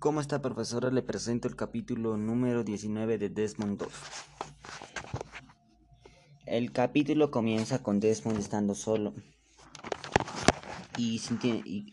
[0.00, 0.90] ¿Cómo está profesora?
[0.90, 3.92] Le presento el capítulo número 19 de Desmond 2.
[6.46, 9.12] El capítulo comienza con Desmond estando solo
[10.96, 11.20] y,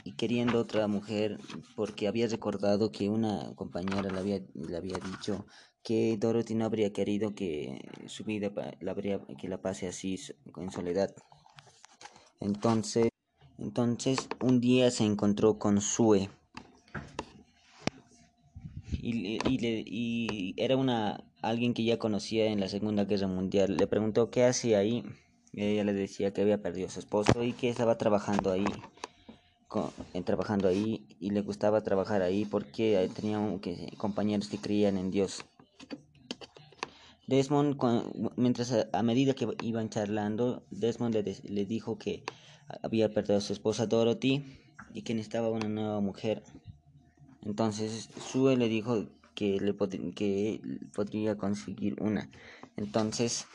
[0.05, 1.37] y, queriendo otra mujer
[1.75, 5.45] porque había recordado que una compañera le había, le había dicho
[5.83, 10.17] que Dorothy no habría querido que su vida la habría, que la pase así
[10.55, 11.13] en soledad.
[12.39, 13.09] Entonces,
[13.57, 16.29] entonces un día se encontró con Sue
[19.11, 23.77] y, y, era una alguien que ya conocía en la Segunda Guerra Mundial.
[23.77, 25.03] Le preguntó qué hacía ahí.
[25.53, 28.65] ella le decía que había perdido a su esposo y que estaba trabajando ahí,
[30.25, 35.45] trabajando ahí y le gustaba trabajar ahí porque tenía que, compañeros que creían en Dios.
[37.27, 37.77] Desmond,
[38.37, 42.23] mientras a, medida que iban charlando, Desmond le, le dijo que
[42.83, 44.43] había perdido a su esposa Dorothy
[44.93, 46.43] y que necesitaba una nueva mujer.
[47.47, 49.73] Entonces Sue le dijo que, le
[50.13, 50.59] que
[50.93, 52.29] podría conseguir una.
[52.75, 53.47] Entonces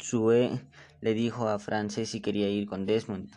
[0.00, 0.50] Sue
[1.02, 3.30] le dijo a Frances si quería ir con Desmond.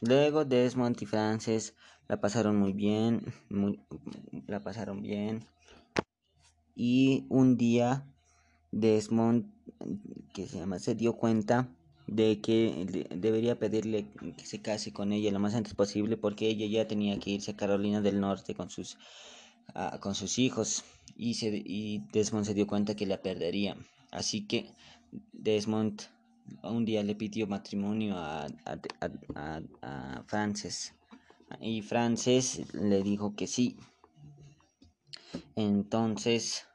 [0.00, 1.76] Luego Desmond y Frances
[2.08, 3.32] la pasaron muy bien,
[4.48, 5.46] la pasaron bien.
[6.74, 8.04] Y un día
[8.72, 9.46] Desmond,
[10.34, 11.68] que se llama, se dio cuenta
[12.14, 16.66] de que debería pedirle que se case con ella lo más antes posible porque ella
[16.66, 18.98] ya tenía que irse a Carolina del Norte con sus,
[19.74, 20.84] ah, con sus hijos
[21.16, 23.76] y, se, y Desmond se dio cuenta que la perdería.
[24.10, 24.74] Así que
[25.32, 26.02] Desmond
[26.62, 30.94] un día le pidió matrimonio a, a, a, Frances
[31.60, 33.76] y Frances le dijo que sí.
[35.56, 36.66] Entonces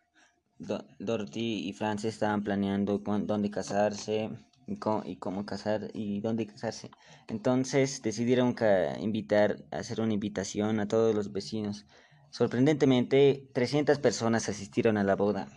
[1.00, 4.32] Dorothy y Frances estaban planeando dónde casarse
[4.68, 6.92] y cómo, casar y dónde casarse.
[7.28, 8.56] Entonces decidieron
[9.00, 11.86] invitar, hacer una invitación a todos los vecinos.
[12.30, 15.48] Sorprendentemente, 300 personas asistieron a la boda,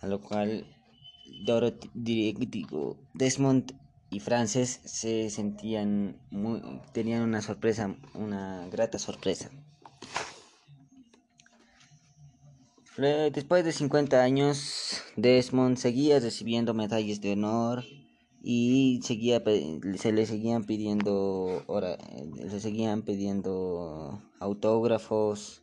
[0.00, 0.66] a lo cual
[1.46, 2.36] Dorothy,
[3.14, 3.72] Desmond
[4.10, 6.60] y Frances se sentían muy,
[6.92, 9.50] tenían una sorpresa, una grata sorpresa.
[12.96, 14.83] Después de 50 años,
[15.16, 17.84] Desmond seguía recibiendo medallas de honor
[18.42, 19.42] y seguía
[19.96, 21.64] se le seguían pidiendo
[22.50, 25.62] se seguían pidiendo autógrafos.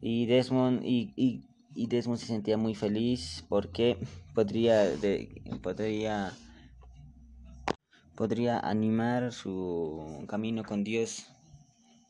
[0.00, 3.96] Y Desmond y, y, Desmond se sentía muy feliz porque
[4.34, 6.32] podría de, podría
[8.14, 11.26] podría animar su camino con Dios.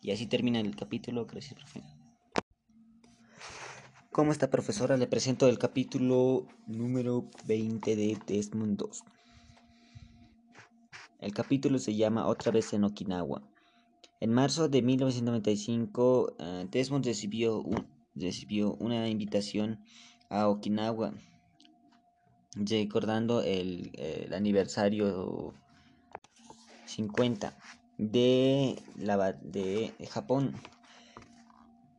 [0.03, 1.25] Y así termina el capítulo.
[1.27, 1.94] Gracias profe
[4.15, 9.03] como esta profesora le presento el capítulo número 20 de Desmond 2.
[11.19, 13.43] El capítulo se llama Otra vez en Okinawa.
[14.21, 17.65] En marzo de 1995, eh, Desmond recibió,
[18.15, 19.81] recibió una invitación
[20.29, 21.13] a Okinawa,
[22.55, 25.55] recordando el, el aniversario
[26.85, 27.59] 50
[27.99, 30.55] de, la, de Japón.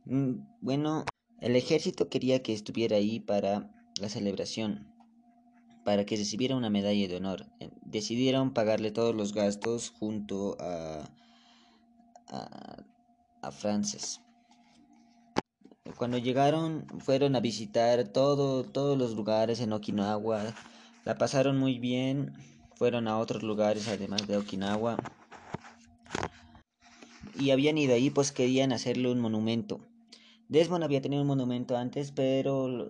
[0.06, 1.04] Mm, bueno,
[1.40, 3.70] el ejército quería que estuviera ahí para
[4.00, 4.86] la celebración,
[5.84, 7.46] para que recibiera una medalla de honor.
[7.60, 11.08] Eh, decidieron pagarle todos los gastos junto a,
[12.28, 14.20] a, Frances.
[15.96, 20.52] Cuando llegaron, fueron a visitar todo, todos los lugares en Okinawa.
[21.04, 22.32] La pasaron muy bien.
[22.74, 24.98] Fueron a otros lugares además de Okinawa.
[27.38, 29.80] Y habían ido ahí, pues querían hacerle un monumento.
[30.48, 32.88] Desmond había tenido un monumento antes, pero,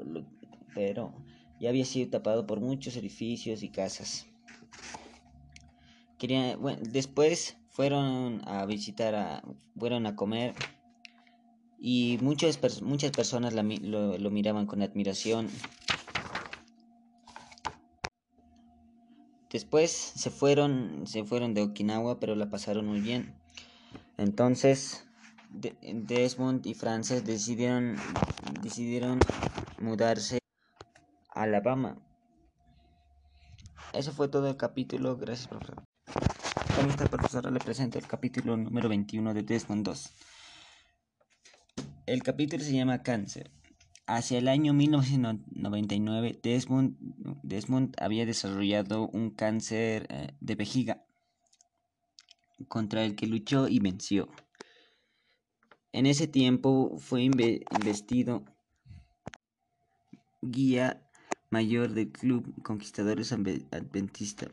[0.75, 1.15] pero
[1.59, 4.27] ya había sido tapado por muchos edificios y casas.
[6.19, 9.43] Quería, bueno, después fueron a visitar, a,
[9.79, 10.55] fueron a comer
[11.79, 15.49] y muchas, muchas personas lo, lo miraban con admiración.
[19.51, 23.35] Después se fueron, se fueron de Okinawa, pero la pasaron muy bien.
[24.19, 25.06] Entonces,
[25.61, 27.97] Desmond y Frances decidieron,
[28.63, 29.21] decidieron
[29.81, 30.39] mudarse
[31.35, 31.97] a Alabama.
[33.93, 35.17] Eso fue todo el capítulo.
[35.17, 35.83] Gracias, profesor.
[36.77, 40.13] Con esta profesora le presento el capítulo número 21 de Desmond 2.
[42.07, 43.51] El capítulo se llama Cáncer.
[44.07, 46.97] Hacia el año 1999, Desmond,
[47.43, 51.03] Desmond había desarrollado un cáncer eh, de vejiga
[52.69, 54.29] contra el que luchó y venció.
[55.97, 58.45] En ese tiempo fue investido
[60.43, 61.09] guía
[61.49, 64.49] mayor del Club Conquistadores Adventista,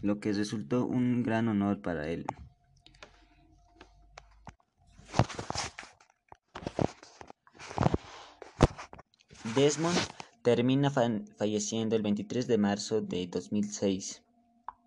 [0.00, 2.24] lo que resultó un gran honor para él.
[9.56, 9.98] Desmond
[10.42, 10.92] termina
[11.36, 14.22] falleciendo el 23 de marzo de 2006,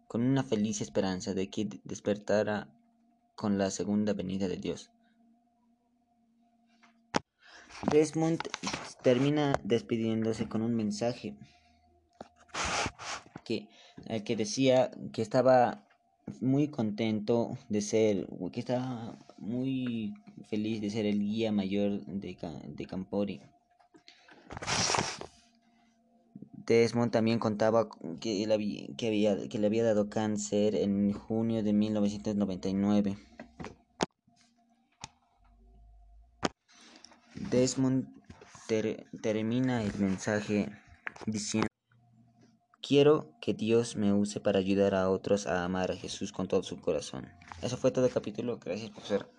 [0.08, 2.74] con una feliz esperanza de que despertara
[3.36, 4.93] con la segunda venida de Dios.
[7.92, 8.40] Desmond
[9.02, 11.36] termina despidiéndose con un mensaje
[13.44, 13.68] que,
[14.08, 15.86] eh, que decía que estaba
[16.42, 20.14] muy contento de ser, que estaba muy
[20.48, 22.38] feliz de ser el guía mayor de,
[22.68, 23.42] de Campori.
[26.66, 27.90] Desmond también contaba
[28.22, 33.18] que, había, que le había dado cáncer en junio de 1999.
[37.36, 38.08] Desmond
[39.22, 40.70] termina el mensaje
[41.26, 41.68] diciendo,
[42.82, 46.64] quiero que Dios me use para ayudar a otros a amar a Jesús con todo
[46.64, 47.28] su corazón.
[47.62, 48.58] Eso fue todo el capítulo.
[48.58, 49.30] Gracias, profesor.